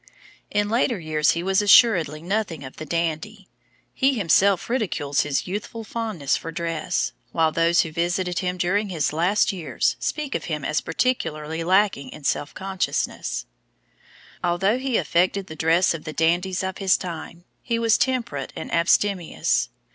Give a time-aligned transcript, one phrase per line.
[0.49, 3.47] In later years he was assuredly nothing of the dandy;
[3.93, 9.13] he himself ridicules his youthful fondness for dress, while those who visited him during his
[9.13, 13.45] last years speak of him as particularly lacking in self consciousness.
[14.43, 18.71] Although he affected the dress of the dandies of his time, he was temperate and
[18.73, 19.69] abstemious.